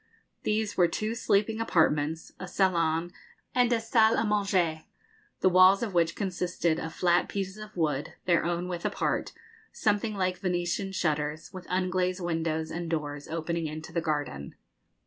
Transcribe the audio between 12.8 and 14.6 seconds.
doors opening into the garden.